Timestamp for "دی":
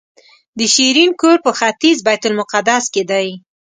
3.11-3.27